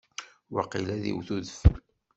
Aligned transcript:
Waqil 0.53 0.87
ad 0.95 1.03
iwet 1.11 1.29
udfel. 1.35 1.75